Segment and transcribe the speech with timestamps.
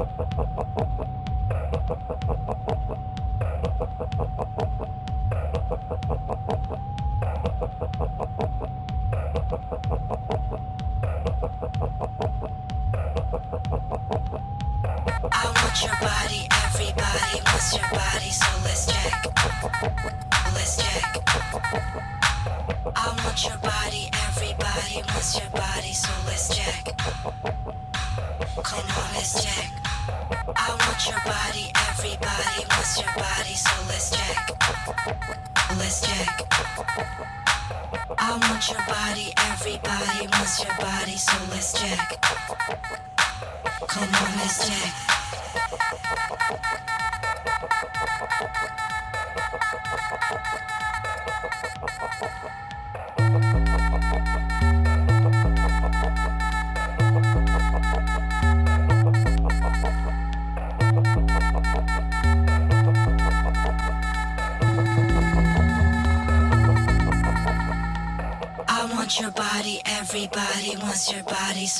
[0.00, 0.24] ハハ
[0.56, 0.86] ハ
[2.46, 2.59] ハ。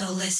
[0.00, 0.39] So let's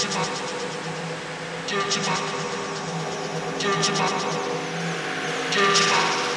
[0.00, 0.22] Get your
[3.98, 5.52] mouth.
[5.52, 6.29] Get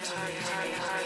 [0.00, 0.97] 厉害厉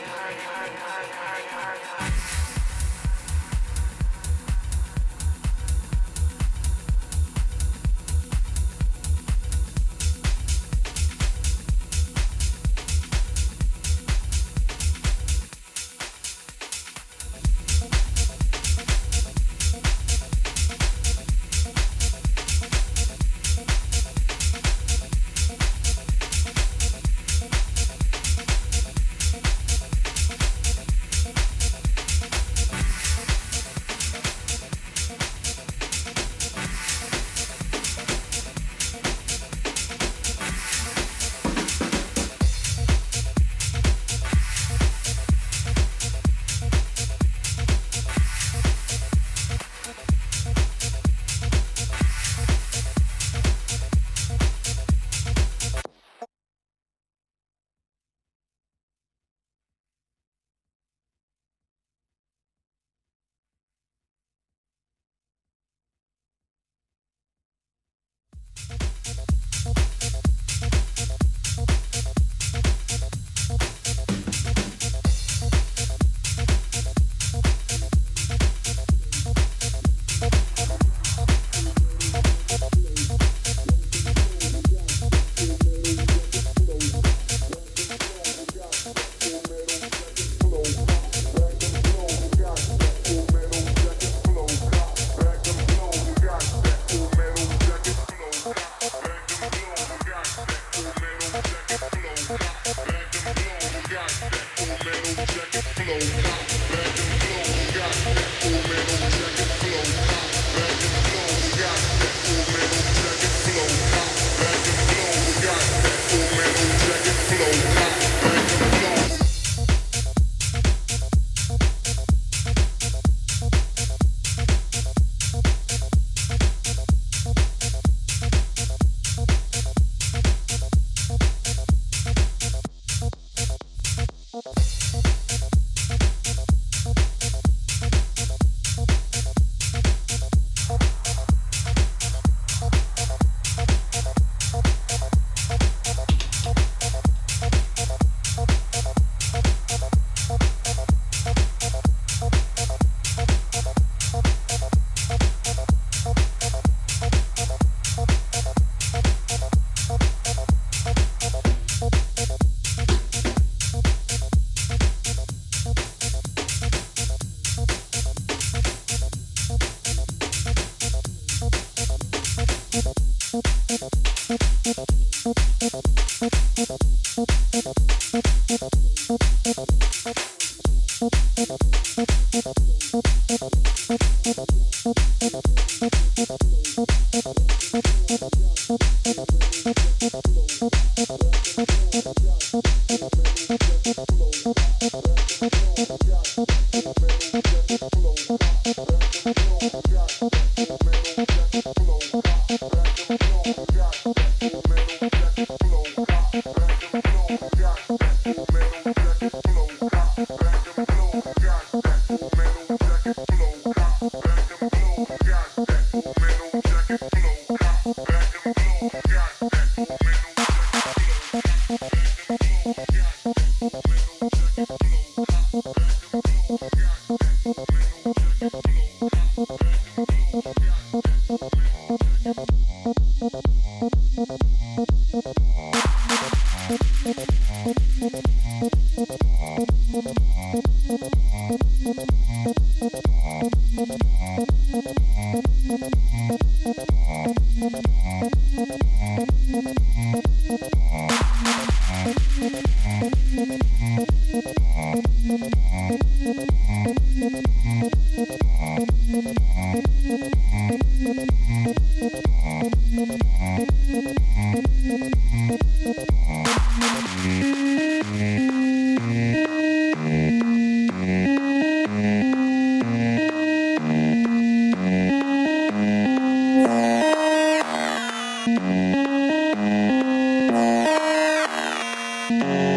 [282.41, 282.72] Thank